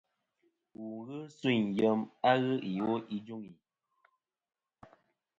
Wù 0.83 0.95
ghɨ 1.07 1.17
suyn 1.39 1.63
yem 1.77 1.99
a 2.29 2.31
ghɨ 2.43 2.53
iwo 2.75 2.95
i 3.15 3.17
juŋi. 3.25 3.51